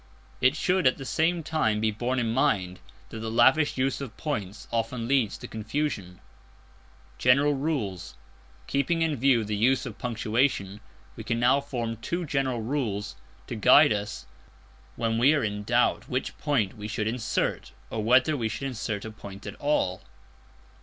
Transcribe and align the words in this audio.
It 0.41 0.55
should 0.55 0.87
at 0.87 0.97
the 0.97 1.05
same 1.05 1.43
time 1.43 1.79
be 1.79 1.91
borne 1.91 2.17
in 2.17 2.33
mind 2.33 2.79
that 3.09 3.19
the 3.19 3.29
lavish 3.29 3.77
use 3.77 4.01
of 4.01 4.17
points 4.17 4.67
often 4.71 5.07
leads 5.07 5.37
to 5.37 5.47
confusion. 5.47 6.19
General 7.19 7.53
Rules. 7.53 8.15
Keeping 8.65 9.03
in 9.03 9.15
view 9.15 9.43
the 9.43 9.55
use 9.55 9.85
of 9.85 9.99
punctuation, 9.99 10.79
we 11.15 11.23
can 11.23 11.39
now 11.39 11.61
form 11.61 11.97
two 11.97 12.25
general 12.25 12.61
rules 12.63 13.15
to 13.45 13.53
guide 13.55 13.93
us 13.93 14.25
when 14.95 15.19
we 15.19 15.35
are 15.35 15.43
in 15.43 15.61
doubt 15.63 16.09
which 16.09 16.35
point 16.39 16.73
we 16.75 16.87
should 16.87 17.05
insert, 17.05 17.71
or 17.91 18.03
whether 18.03 18.35
we 18.35 18.49
should 18.49 18.65
insert 18.65 19.05
a 19.05 19.11
point 19.11 19.45
at 19.45 19.53
all. 19.57 20.01